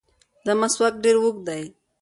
دا 0.45 0.53
مسواک 0.61 0.93
ډېر 1.03 1.15
اوږد 1.19 1.41
دی. 1.47 1.63